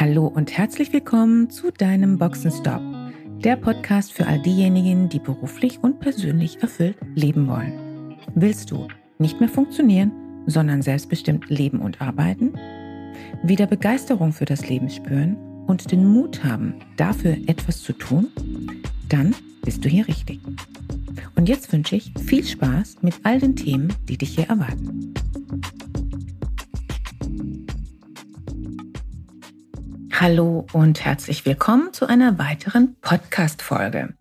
Hallo 0.00 0.28
und 0.28 0.56
herzlich 0.56 0.92
willkommen 0.92 1.50
zu 1.50 1.72
deinem 1.72 2.18
Boxenstopp, 2.18 2.80
der 3.42 3.56
Podcast 3.56 4.12
für 4.12 4.28
all 4.28 4.40
diejenigen, 4.40 5.08
die 5.08 5.18
beruflich 5.18 5.80
und 5.82 5.98
persönlich 5.98 6.62
erfüllt 6.62 6.96
leben 7.16 7.48
wollen. 7.48 8.16
Willst 8.36 8.70
du 8.70 8.86
nicht 9.18 9.40
mehr 9.40 9.48
funktionieren, 9.48 10.12
sondern 10.46 10.82
selbstbestimmt 10.82 11.50
leben 11.50 11.80
und 11.80 12.00
arbeiten? 12.00 12.56
Wieder 13.42 13.66
Begeisterung 13.66 14.32
für 14.32 14.44
das 14.44 14.68
Leben 14.68 14.88
spüren 14.88 15.36
und 15.66 15.90
den 15.90 16.06
Mut 16.06 16.44
haben, 16.44 16.74
dafür 16.96 17.36
etwas 17.48 17.82
zu 17.82 17.92
tun? 17.92 18.28
Dann 19.08 19.34
bist 19.64 19.84
du 19.84 19.88
hier 19.88 20.06
richtig. 20.06 20.38
Und 21.34 21.48
jetzt 21.48 21.72
wünsche 21.72 21.96
ich 21.96 22.12
viel 22.24 22.44
Spaß 22.44 22.98
mit 23.02 23.14
all 23.24 23.40
den 23.40 23.56
Themen, 23.56 23.92
die 24.08 24.16
dich 24.16 24.36
hier 24.36 24.48
erwarten. 24.48 25.07
Hallo 30.20 30.66
und 30.72 31.04
herzlich 31.04 31.46
willkommen 31.46 31.92
zu 31.92 32.04
einer 32.06 32.40
weiteren 32.40 32.96
Podcast-Folge. 33.00 34.14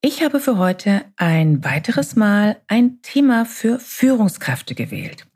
Ich 0.00 0.24
habe 0.24 0.40
für 0.40 0.56
heute 0.56 1.04
ein 1.16 1.62
weiteres 1.62 2.16
Mal 2.16 2.62
ein 2.66 3.02
Thema 3.02 3.44
für 3.44 3.78
Führungskräfte 3.78 4.74
gewählt. 4.74 5.26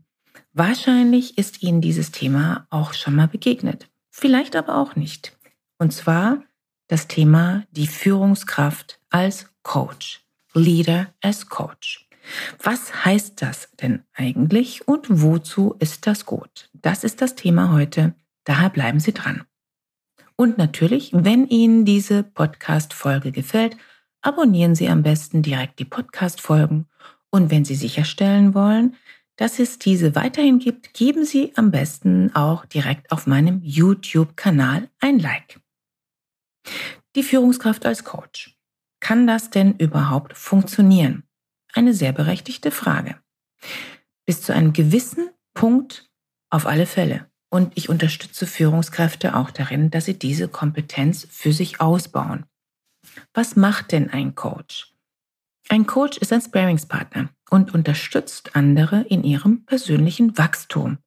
Wahrscheinlich 0.54 1.36
ist 1.36 1.62
Ihnen 1.62 1.82
dieses 1.82 2.10
Thema 2.10 2.66
auch 2.70 2.94
schon 2.94 3.14
mal 3.14 3.28
begegnet, 3.28 3.90
vielleicht 4.10 4.56
aber 4.56 4.78
auch 4.78 4.96
nicht. 4.96 5.36
Und 5.76 5.92
zwar 5.92 6.42
das 6.88 7.06
Thema 7.06 7.64
die 7.70 7.86
Führungskraft 7.86 8.98
als 9.10 9.50
Coach, 9.62 10.24
Leader 10.54 11.12
as 11.20 11.50
Coach. 11.50 12.08
Was 12.62 13.04
heißt 13.04 13.42
das 13.42 13.68
denn 13.72 14.04
eigentlich 14.14 14.88
und 14.88 15.20
wozu 15.20 15.74
ist 15.80 16.06
das 16.06 16.24
gut? 16.24 16.70
Das 16.72 17.04
ist 17.04 17.20
das 17.20 17.34
Thema 17.34 17.72
heute, 17.72 18.14
daher 18.44 18.70
bleiben 18.70 19.00
Sie 19.00 19.12
dran. 19.12 19.44
Und 20.40 20.56
natürlich, 20.56 21.10
wenn 21.12 21.48
Ihnen 21.48 21.84
diese 21.84 22.22
Podcast-Folge 22.22 23.30
gefällt, 23.30 23.76
abonnieren 24.22 24.74
Sie 24.74 24.88
am 24.88 25.02
besten 25.02 25.42
direkt 25.42 25.78
die 25.78 25.84
Podcast-Folgen. 25.84 26.88
Und 27.28 27.50
wenn 27.50 27.66
Sie 27.66 27.74
sicherstellen 27.74 28.54
wollen, 28.54 28.96
dass 29.36 29.58
es 29.58 29.78
diese 29.78 30.14
weiterhin 30.14 30.58
gibt, 30.58 30.94
geben 30.94 31.26
Sie 31.26 31.52
am 31.56 31.70
besten 31.70 32.34
auch 32.34 32.64
direkt 32.64 33.12
auf 33.12 33.26
meinem 33.26 33.60
YouTube-Kanal 33.62 34.88
ein 34.98 35.18
Like. 35.18 35.60
Die 37.16 37.22
Führungskraft 37.22 37.84
als 37.84 38.04
Coach. 38.04 38.58
Kann 39.00 39.26
das 39.26 39.50
denn 39.50 39.76
überhaupt 39.76 40.38
funktionieren? 40.38 41.24
Eine 41.74 41.92
sehr 41.92 42.12
berechtigte 42.12 42.70
Frage. 42.70 43.20
Bis 44.24 44.40
zu 44.40 44.54
einem 44.54 44.72
gewissen 44.72 45.28
Punkt 45.52 46.10
auf 46.48 46.64
alle 46.64 46.86
Fälle. 46.86 47.29
Und 47.50 47.72
ich 47.74 47.88
unterstütze 47.88 48.46
Führungskräfte 48.46 49.34
auch 49.36 49.50
darin, 49.50 49.90
dass 49.90 50.04
sie 50.04 50.18
diese 50.18 50.48
Kompetenz 50.48 51.26
für 51.30 51.52
sich 51.52 51.80
ausbauen. 51.80 52.46
Was 53.34 53.56
macht 53.56 53.92
denn 53.92 54.08
ein 54.10 54.34
Coach? 54.36 54.94
Ein 55.68 55.86
Coach 55.86 56.18
ist 56.18 56.32
ein 56.32 56.40
Sparingspartner 56.40 57.30
und 57.50 57.74
unterstützt 57.74 58.56
andere 58.56 59.02
in 59.02 59.24
ihrem 59.24 59.64
persönlichen 59.64 60.38
Wachstum. 60.38 60.98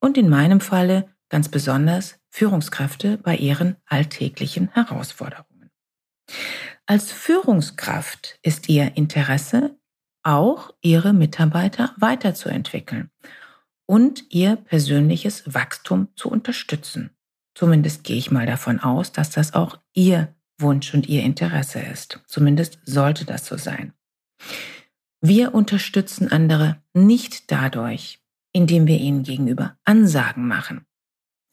Und 0.00 0.18
in 0.18 0.28
meinem 0.28 0.60
Falle 0.60 1.14
ganz 1.28 1.48
besonders 1.48 2.18
Führungskräfte 2.28 3.18
bei 3.18 3.36
ihren 3.36 3.76
alltäglichen 3.86 4.68
Herausforderungen. 4.72 5.70
Als 6.86 7.12
Führungskraft 7.12 8.38
ist 8.42 8.68
ihr 8.68 8.96
Interesse 8.96 9.78
auch, 10.22 10.74
ihre 10.80 11.12
Mitarbeiter 11.12 11.94
weiterzuentwickeln 11.98 13.10
und 13.86 14.24
ihr 14.30 14.56
persönliches 14.56 15.42
Wachstum 15.52 16.08
zu 16.16 16.30
unterstützen. 16.30 17.10
Zumindest 17.54 18.04
gehe 18.04 18.16
ich 18.16 18.30
mal 18.30 18.46
davon 18.46 18.80
aus, 18.80 19.12
dass 19.12 19.30
das 19.30 19.54
auch 19.54 19.78
ihr 19.92 20.34
Wunsch 20.58 20.94
und 20.94 21.08
ihr 21.08 21.22
Interesse 21.22 21.80
ist. 21.80 22.20
Zumindest 22.26 22.78
sollte 22.84 23.24
das 23.24 23.46
so 23.46 23.56
sein. 23.56 23.92
Wir 25.20 25.54
unterstützen 25.54 26.32
andere 26.32 26.82
nicht 26.94 27.50
dadurch, 27.50 28.20
indem 28.52 28.86
wir 28.86 28.98
ihnen 28.98 29.22
gegenüber 29.22 29.76
Ansagen 29.84 30.46
machen. 30.46 30.86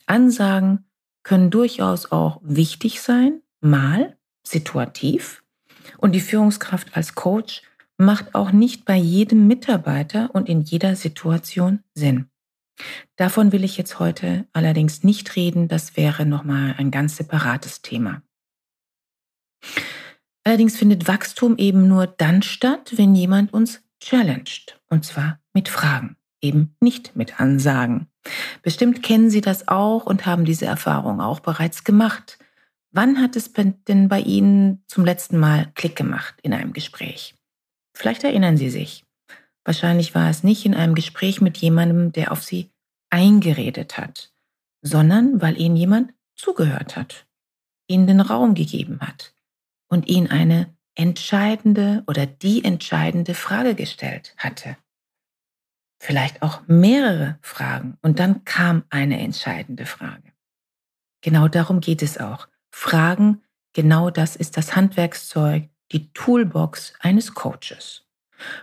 Ansagen 0.06 0.89
können 1.23 1.51
durchaus 1.51 2.12
auch 2.12 2.39
wichtig 2.44 3.01
sein, 3.01 3.41
mal 3.62 4.18
situativ. 4.44 5.44
Und 5.97 6.13
die 6.13 6.22
Führungskraft 6.22 6.95
als 6.95 7.16
Coach 7.16 7.62
macht 8.00 8.34
auch 8.34 8.52
nicht 8.52 8.86
bei 8.86 8.96
jedem 8.96 9.48
Mitarbeiter 9.48 10.30
und 10.34 10.50
in 10.50 10.62
jeder 10.62 10.96
Situation 10.96 11.84
Sinn. 11.94 12.30
Davon 13.18 13.52
will 13.52 13.66
ich 13.66 13.78
jetzt 13.78 14.00
heute 14.00 14.48
allerdings 14.54 15.04
nicht 15.04 15.36
reden, 15.36 15.68
das 15.68 15.98
wäre 15.98 16.26
nochmal 16.26 16.76
ein 16.78 16.92
ganz 16.92 17.18
separates 17.18 17.82
Thema. 17.82 18.22
Allerdings 20.46 20.78
findet 20.78 21.10
Wachstum 21.10 21.58
eben 21.58 21.90
nur 21.90 22.08
dann 22.08 22.42
statt, 22.42 22.94
wenn 22.96 23.14
jemand 23.16 23.54
uns 23.54 23.84
challenged, 24.00 24.80
und 24.90 25.04
zwar 25.04 25.40
mit 25.54 25.68
Fragen, 25.68 26.16
eben 26.42 26.76
nicht 26.80 27.18
mit 27.18 27.42
Ansagen. 27.42 28.08
Bestimmt 28.62 29.04
kennen 29.04 29.30
Sie 29.30 29.42
das 29.42 29.68
auch 29.68 30.06
und 30.06 30.26
haben 30.26 30.46
diese 30.46 30.66
Erfahrung 30.66 31.20
auch 31.20 31.42
bereits 31.42 31.84
gemacht. 31.84 32.40
Wann 32.92 33.22
hat 33.22 33.36
es 33.36 33.52
denn 33.54 34.08
bei 34.08 34.22
Ihnen 34.22 34.84
zum 34.88 35.04
letzten 35.04 35.38
Mal 35.38 35.70
Klick 35.76 35.98
gemacht 35.98 36.36
in 36.42 36.54
einem 36.54 36.72
Gespräch? 36.72 37.36
Vielleicht 38.00 38.24
erinnern 38.24 38.56
Sie 38.56 38.70
sich. 38.70 39.06
Wahrscheinlich 39.66 40.16
war 40.16 40.30
es 40.30 40.42
nicht 40.42 40.66
in 40.66 40.74
einem 40.74 40.96
Gespräch 40.96 41.42
mit 41.42 41.58
jemandem, 41.58 42.14
der 42.14 42.32
auf 42.32 42.42
Sie 42.42 42.72
eingeredet 43.10 43.98
hat, 43.98 44.34
sondern 44.82 45.42
weil 45.42 45.60
Ihnen 45.60 45.76
jemand 45.76 46.14
zugehört 46.38 46.96
hat, 46.96 47.28
Ihnen 47.90 48.08
den 48.08 48.22
Raum 48.22 48.54
gegeben 48.54 49.02
hat 49.02 49.36
und 49.90 50.08
Ihnen 50.08 50.28
eine 50.28 50.74
entscheidende 50.96 52.06
oder 52.08 52.26
die 52.26 52.64
entscheidende 52.64 53.34
Frage 53.34 53.76
gestellt 53.76 54.34
hatte. 54.38 54.78
Vielleicht 56.02 56.42
auch 56.42 56.62
mehrere 56.68 57.38
Fragen 57.42 57.98
und 58.02 58.20
dann 58.20 58.46
kam 58.46 58.86
eine 58.90 59.20
entscheidende 59.20 59.86
Frage. 59.86 60.31
Genau 61.20 61.50
darum 61.50 61.81
geht 61.81 62.02
es 62.02 62.18
auch. 62.18 62.48
Fragen, 62.72 63.44
genau 63.74 64.10
das 64.10 64.38
ist 64.38 64.56
das 64.56 64.78
Handwerkszeug, 64.78 65.70
die 65.91 66.11
Toolbox 66.13 66.94
eines 67.00 67.33
Coaches. 67.33 68.05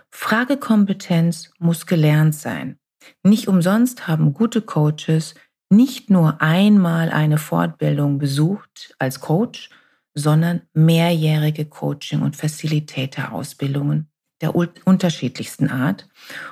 Fragekompetenz 0.09 1.51
muss 1.59 1.85
gelernt 1.85 2.35
sein. 2.35 2.79
Nicht 3.23 3.47
umsonst 3.47 4.07
haben 4.07 4.33
gute 4.33 4.61
Coaches 4.61 5.35
nicht 5.69 6.09
nur 6.09 6.41
einmal 6.41 7.09
eine 7.09 7.37
Fortbildung 7.37 8.17
besucht 8.19 8.95
als 8.99 9.19
Coach, 9.19 9.69
sondern 10.13 10.61
mehrjährige 10.73 11.65
Coaching- 11.65 12.21
und 12.21 12.35
Facilitator-Ausbildungen 12.35 14.09
der 14.41 14.55
unterschiedlichsten 14.55 15.69
Art, 15.69 16.07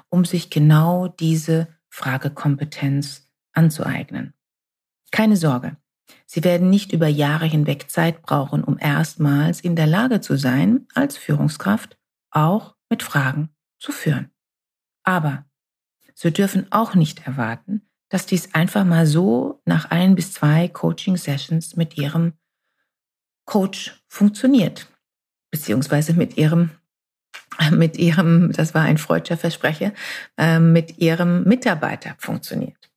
um 0.10 0.26
sich 0.26 0.50
genau 0.50 1.08
diese 1.08 1.68
Fragekompetenz 1.90 3.30
anzueignen. 3.54 4.34
Keine 5.12 5.38
Sorge, 5.38 5.78
Sie 6.26 6.44
werden 6.44 6.70
nicht 6.70 6.92
über 6.92 7.08
Jahre 7.08 7.46
hinweg 7.46 7.90
Zeit 7.90 8.22
brauchen, 8.22 8.64
um 8.64 8.78
erstmals 8.78 9.62
in 9.62 9.76
der 9.76 9.88
Lage 9.88 10.22
zu 10.22 10.38
sein, 10.38 10.88
als 10.94 11.18
Führungskraft 11.18 11.98
auch 12.32 12.76
mit 12.90 13.04
Fragen 13.04 13.50
zu 13.80 13.92
führen. 13.92 14.32
Aber 15.04 15.46
Sie 16.14 16.32
dürfen 16.32 16.72
auch 16.72 16.96
nicht 16.96 17.28
erwarten, 17.28 17.82
dass 18.10 18.26
dies 18.26 18.54
einfach 18.54 18.86
mal 18.86 19.06
so 19.06 19.62
nach 19.66 19.92
ein 19.92 20.16
bis 20.16 20.32
zwei 20.34 20.68
Coaching-Sessions 20.68 21.76
mit 21.76 21.98
Ihrem 21.98 22.34
Coach 23.46 24.02
funktioniert, 24.08 24.88
beziehungsweise 25.52 26.14
mit 26.14 26.38
Ihrem 26.38 26.72
mit 27.72 27.98
ihrem, 27.98 28.52
das 28.52 28.74
war 28.74 28.84
ein 28.84 28.98
freudscher 28.98 29.38
Versprecher, 29.38 29.94
äh, 30.38 30.60
mit 30.60 30.98
ihrem 31.00 31.44
Mitarbeiter 31.44 32.16
funktioniert. 32.18 32.92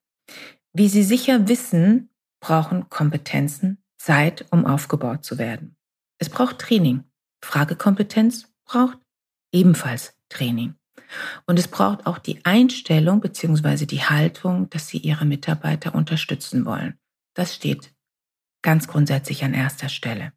Wie 0.73 0.89
Sie 0.89 1.03
sicher 1.03 1.49
wissen, 1.49 2.11
brauchen 2.41 2.89
Kompetenzen 2.89 3.83
Zeit, 3.99 4.47
um 4.51 4.67
aufgebaut 4.67 5.25
zu 5.25 5.39
werden. 5.39 5.77
Es 6.19 6.29
braucht 6.29 6.59
Training. 6.59 7.05
Fragekompetenz 7.45 8.53
braucht 8.65 8.99
ebenfalls 9.53 10.15
Training. 10.29 10.75
Und 11.47 11.59
es 11.59 11.69
braucht 11.69 12.07
auch 12.07 12.19
die 12.19 12.45
Einstellung 12.45 13.21
bzw. 13.21 13.87
die 13.87 14.03
Haltung, 14.03 14.69
dass 14.71 14.89
Sie 14.89 14.99
Ihre 14.99 15.25
Mitarbeiter 15.25 15.95
unterstützen 15.95 16.65
wollen. 16.65 16.99
Das 17.35 17.55
steht 17.55 17.93
ganz 18.63 18.89
grundsätzlich 18.89 19.45
an 19.45 19.55
erster 19.55 19.89
Stelle. 19.89 20.33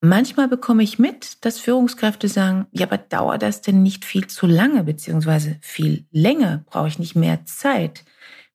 Manchmal 0.00 0.48
bekomme 0.48 0.82
ich 0.82 0.98
mit, 0.98 1.44
dass 1.44 1.60
Führungskräfte 1.60 2.26
sagen, 2.26 2.66
ja, 2.72 2.86
aber 2.86 2.98
dauert 2.98 3.42
das 3.42 3.60
denn 3.60 3.84
nicht 3.84 4.04
viel 4.04 4.26
zu 4.26 4.46
lange, 4.46 4.82
beziehungsweise 4.82 5.58
viel 5.62 6.06
länger, 6.10 6.64
brauche 6.66 6.88
ich 6.88 6.98
nicht 6.98 7.14
mehr 7.14 7.44
Zeit, 7.44 8.04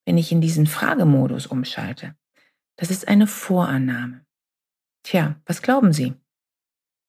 wenn 0.03 0.17
ich 0.17 0.31
in 0.33 0.41
diesen 0.41 0.67
Fragemodus 0.67 1.47
umschalte. 1.47 2.15
Das 2.77 2.91
ist 2.91 3.07
eine 3.07 3.27
Vorannahme. 3.27 4.25
Tja, 5.03 5.35
was 5.45 5.61
glauben 5.61 5.93
Sie? 5.93 6.13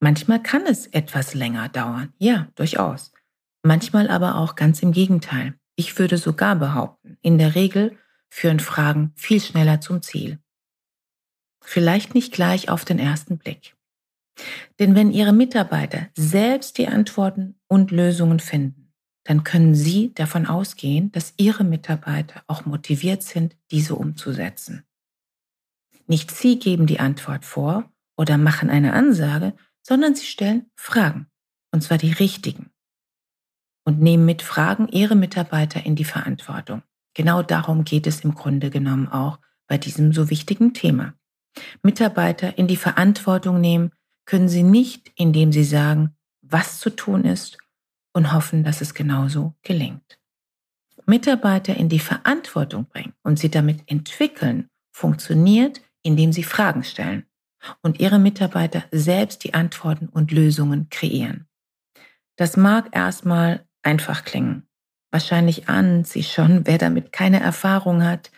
Manchmal 0.01 0.43
kann 0.43 0.67
es 0.67 0.87
etwas 0.87 1.35
länger 1.35 1.69
dauern, 1.69 2.13
ja, 2.19 2.49
durchaus. 2.55 3.13
Manchmal 3.63 4.09
aber 4.09 4.37
auch 4.37 4.55
ganz 4.55 4.83
im 4.83 4.93
Gegenteil. 4.93 5.55
Ich 5.77 5.99
würde 5.99 6.17
sogar 6.17 6.57
behaupten, 6.57 7.19
in 7.23 7.39
der 7.39 7.55
Regel 7.55 7.97
führen 8.31 8.61
Fragen 8.61 9.13
viel 9.17 9.41
schneller 9.41 9.81
zum 9.81 10.03
Ziel. 10.03 10.39
Vielleicht 11.63 12.15
nicht 12.15 12.33
gleich 12.33 12.69
auf 12.71 12.85
den 12.85 12.99
ersten 12.99 13.39
Blick. 13.39 13.75
Denn 14.79 14.95
wenn 14.95 15.11
Ihre 15.11 15.33
Mitarbeiter 15.33 16.09
selbst 16.17 16.79
die 16.79 16.89
Antworten 16.89 17.57
und 17.67 17.91
Lösungen 17.91 18.41
finden, 18.41 18.93
dann 19.25 19.45
können 19.45 19.75
Sie 19.75 20.15
davon 20.15 20.47
ausgehen, 20.47 21.13
dass 21.13 21.35
Ihre 21.37 21.65
Mitarbeiter 21.65 22.43
auch 22.47 22.65
motiviert 22.65 23.23
sind, 23.23 23.57
diese 23.71 23.97
umzusetzen. 23.97 24.88
Nicht 26.09 26.33
Sie 26.33 26.59
geben 26.59 26.87
die 26.87 26.99
Antwort 27.01 27.45
vor 27.45 27.89
oder 28.17 28.39
machen 28.39 28.71
eine 28.71 28.95
Ansage, 28.95 29.55
sondern 29.83 30.15
Sie 30.15 30.27
stellen 30.27 30.71
Fragen, 30.75 31.29
und 31.71 31.83
zwar 31.83 31.99
die 31.99 32.13
richtigen, 32.13 32.71
und 33.85 34.01
nehmen 34.01 34.25
mit 34.25 34.43
Fragen 34.43 34.89
Ihre 34.89 35.15
Mitarbeiter 35.15 35.87
in 35.87 35.95
die 35.95 36.05
Verantwortung. 36.05 36.83
Genau 37.15 37.43
darum 37.43 37.85
geht 37.85 38.07
es 38.07 38.25
im 38.25 38.35
Grunde 38.35 38.71
genommen 38.71 39.09
auch 39.09 39.39
bei 39.67 39.79
diesem 39.79 40.13
so 40.13 40.31
wichtigen 40.31 40.75
Thema. 40.75 41.15
Mitarbeiter 41.83 42.59
in 42.59 42.67
die 42.67 42.77
Verantwortung 42.77 43.61
nehmen 43.61 43.93
können 44.25 44.49
Sie 44.49 44.63
nicht, 44.63 45.13
indem 45.15 45.53
Sie 45.53 45.65
sagen, 45.65 46.17
was 46.43 46.81
zu 46.81 46.91
tun 46.91 47.25
ist 47.25 47.59
und 48.13 48.33
hoffen, 48.33 48.65
dass 48.65 48.81
es 48.81 48.95
genauso 48.95 49.55
gelingt. 49.63 50.19
Mitarbeiter 51.07 51.75
in 51.75 51.89
die 51.89 52.01
Verantwortung 52.01 52.87
bringen 52.87 53.15
und 53.23 53.39
sie 53.39 53.51
damit 53.51 53.83
entwickeln, 53.87 54.69
funktioniert, 54.91 55.81
indem 56.09 56.33
sie 56.33 56.43
Fragen 56.43 56.85
stellen 56.85 57.27
und 57.83 58.01
ihre 58.01 58.19
Mitarbeiter 58.19 58.83
selbst 58.91 59.45
die 59.45 59.53
Antworten 59.53 60.09
und 60.09 60.33
Lösungen 60.33 60.89
kreieren. 60.89 61.47
Das 62.37 62.57
mag 62.57 62.89
erstmal 62.97 63.67
einfach 63.83 64.25
klingen. 64.25 64.67
Wahrscheinlich 65.11 65.69
ahnen 65.69 66.05
Sie 66.05 66.23
schon, 66.23 66.67
wer 66.67 66.79
damit 66.79 67.13
keine 67.13 67.41
Erfahrung 67.41 68.03
hat. 68.05 68.31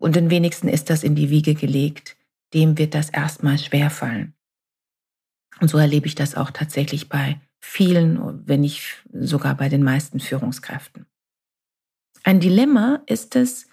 Und 0.00 0.16
den 0.16 0.30
wenigsten 0.30 0.68
ist 0.68 0.88
das 0.88 1.02
in 1.02 1.14
die 1.14 1.28
Wiege 1.28 1.54
gelegt. 1.54 2.16
Dem 2.54 2.78
wird 2.78 2.94
das 2.94 3.10
erstmal 3.10 3.58
schwerfallen. 3.58 4.34
Und 5.60 5.68
so 5.68 5.76
erlebe 5.76 6.06
ich 6.06 6.14
das 6.14 6.36
auch 6.36 6.50
tatsächlich 6.50 7.10
bei 7.10 7.38
vielen, 7.60 8.48
wenn 8.48 8.62
nicht 8.62 9.04
sogar 9.12 9.56
bei 9.56 9.68
den 9.68 9.82
meisten 9.82 10.20
Führungskräften. 10.20 11.04
Ein 12.22 12.40
Dilemma 12.40 13.02
ist 13.06 13.36
es 13.36 13.68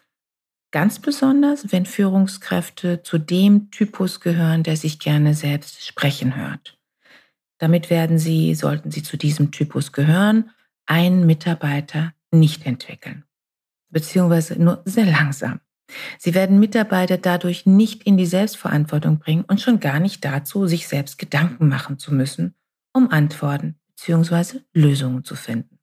ganz 0.72 1.00
besonders, 1.00 1.72
wenn 1.72 1.86
Führungskräfte 1.86 3.04
zu 3.04 3.18
dem 3.18 3.72
Typus 3.72 4.20
gehören, 4.20 4.64
der 4.64 4.78
sich 4.78 5.00
gerne 5.00 5.34
selbst 5.34 5.86
sprechen 5.86 6.36
hört. 6.36 6.78
Damit 7.58 7.90
werden 7.90 8.18
Sie, 8.18 8.56
sollten 8.56 8.90
Sie 8.90 9.04
zu 9.04 9.18
diesem 9.18 9.52
Typus 9.52 9.92
gehören, 9.92 10.50
einen 10.86 11.26
Mitarbeiter 11.26 12.14
nicht 12.32 12.66
entwickeln, 12.66 13.24
beziehungsweise 13.90 14.62
nur 14.62 14.82
sehr 14.86 15.06
langsam. 15.06 15.60
Sie 16.18 16.34
werden 16.34 16.60
Mitarbeiter 16.60 17.18
dadurch 17.18 17.66
nicht 17.66 18.04
in 18.04 18.18
die 18.18 18.26
Selbstverantwortung 18.26 19.20
bringen 19.20 19.44
und 19.44 19.60
schon 19.60 19.80
gar 19.80 20.00
nicht 20.00 20.24
dazu, 20.24 20.66
sich 20.66 20.88
selbst 20.88 21.18
Gedanken 21.18 21.68
machen 21.68 22.00
zu 22.00 22.14
müssen, 22.14 22.56
um 22.94 23.12
Antworten 23.12 23.78
bzw. 23.88 24.60
Lösungen 24.74 25.24
zu 25.24 25.36
finden. 25.36 25.80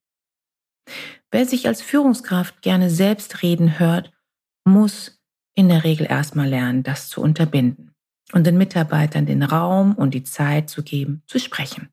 Wer 1.31 1.45
sich 1.45 1.67
als 1.67 1.83
Führungskraft 1.83 2.63
gerne 2.63 2.89
selbst 2.89 3.43
reden 3.43 3.79
hört, 3.79 4.13
muss 4.69 5.19
in 5.55 5.69
der 5.69 5.85
Regel 5.85 6.07
erstmal 6.09 6.49
lernen, 6.49 6.83
das 6.83 7.09
zu 7.09 7.21
unterbinden 7.21 7.95
und 8.33 8.47
den 8.47 8.59
Mitarbeitern 8.59 9.27
den 9.27 9.43
Raum 9.43 9.95
und 9.95 10.15
die 10.15 10.25
Zeit 10.25 10.71
zu 10.71 10.83
geben, 10.83 11.23
zu 11.27 11.39
sprechen. 11.41 11.89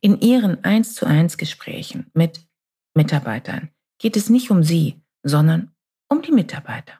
In 0.00 0.20
ihren 0.20 0.64
1 0.64 0.94
zu 0.94 1.06
1 1.06 1.36
Gesprächen 1.36 2.10
mit 2.14 2.46
Mitarbeitern 2.94 3.70
geht 3.98 4.16
es 4.16 4.28
nicht 4.28 4.50
um 4.50 4.62
sie, 4.62 5.00
sondern 5.22 5.70
um 6.08 6.22
die 6.22 6.32
Mitarbeiter. 6.32 6.94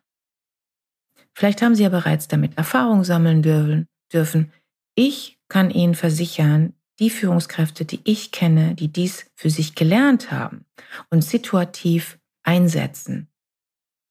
Vielleicht 1.34 1.62
haben 1.62 1.74
Sie 1.74 1.84
ja 1.84 1.88
bereits 1.88 2.28
damit 2.28 2.58
Erfahrung 2.58 3.04
sammeln 3.04 3.42
dürfen. 4.12 4.52
Ich 4.94 5.38
kann 5.48 5.70
Ihnen 5.70 5.94
versichern, 5.94 6.74
die 6.98 7.10
Führungskräfte, 7.10 7.84
die 7.84 8.00
ich 8.04 8.30
kenne, 8.30 8.74
die 8.74 8.88
dies 8.88 9.30
für 9.34 9.48
sich 9.48 9.74
gelernt 9.74 10.30
haben 10.30 10.66
und 11.08 11.24
situativ 11.24 12.18
einsetzen, 12.42 13.29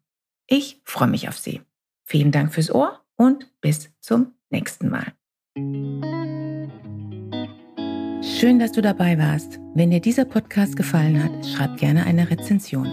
Ich 0.51 0.81
freue 0.83 1.09
mich 1.09 1.29
auf 1.29 1.37
Sie. 1.37 1.61
Vielen 2.05 2.31
Dank 2.31 2.51
fürs 2.51 2.73
Ohr 2.73 3.01
und 3.15 3.51
bis 3.61 3.91
zum 3.99 4.33
nächsten 4.49 4.89
Mal. 4.89 5.13
Schön, 8.23 8.57
dass 8.57 8.71
du 8.71 8.81
dabei 8.81 9.19
warst. 9.19 9.59
Wenn 9.75 9.91
dir 9.91 9.99
dieser 9.99 10.25
Podcast 10.25 10.75
gefallen 10.75 11.23
hat, 11.23 11.45
schreib 11.45 11.77
gerne 11.77 12.03
eine 12.03 12.31
Rezension. 12.31 12.87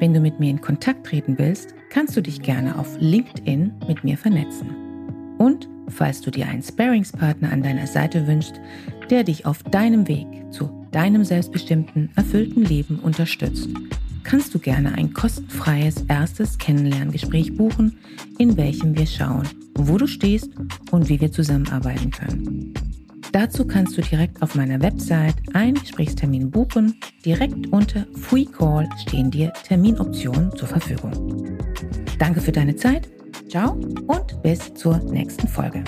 Wenn 0.00 0.12
du 0.12 0.18
mit 0.18 0.40
mir 0.40 0.50
in 0.50 0.60
Kontakt 0.60 1.06
treten 1.06 1.38
willst, 1.38 1.76
kannst 1.90 2.16
du 2.16 2.22
dich 2.22 2.42
gerne 2.42 2.76
auf 2.76 2.96
LinkedIn 2.98 3.72
mit 3.86 4.02
mir 4.02 4.18
vernetzen. 4.18 5.36
Und 5.38 5.68
falls 5.86 6.20
du 6.20 6.32
dir 6.32 6.48
einen 6.48 6.64
Sparingspartner 6.64 7.52
an 7.52 7.62
deiner 7.62 7.86
Seite 7.86 8.26
wünschst, 8.26 8.60
der 9.10 9.22
dich 9.22 9.46
auf 9.46 9.62
deinem 9.62 10.08
Weg 10.08 10.26
zu 10.50 10.88
deinem 10.90 11.24
selbstbestimmten, 11.24 12.10
erfüllten 12.16 12.64
Leben 12.64 12.98
unterstützt, 12.98 13.68
kannst 14.24 14.54
du 14.54 14.58
gerne 14.58 14.94
ein 14.94 15.12
kostenfreies 15.12 16.04
erstes 16.08 16.58
Kennenlerngespräch 16.58 17.56
buchen, 17.56 17.98
in 18.38 18.56
welchem 18.56 18.96
wir 18.96 19.06
schauen, 19.06 19.48
wo 19.74 19.98
du 19.98 20.06
stehst 20.06 20.50
und 20.90 21.08
wie 21.08 21.20
wir 21.20 21.32
zusammenarbeiten 21.32 22.10
können. 22.10 22.74
Dazu 23.32 23.64
kannst 23.64 23.96
du 23.96 24.02
direkt 24.02 24.42
auf 24.42 24.56
meiner 24.56 24.82
Website 24.82 25.36
einen 25.52 25.74
Gesprächstermin 25.74 26.50
buchen. 26.50 26.96
Direkt 27.24 27.68
unter 27.68 28.06
Free 28.14 28.44
Call 28.44 28.88
stehen 29.06 29.30
dir 29.30 29.52
Terminoptionen 29.64 30.50
zur 30.56 30.66
Verfügung. 30.66 31.58
Danke 32.18 32.40
für 32.40 32.52
deine 32.52 32.74
Zeit. 32.74 33.08
Ciao 33.48 33.72
und 34.06 34.42
bis 34.42 34.74
zur 34.74 34.98
nächsten 34.98 35.46
Folge. 35.46 35.84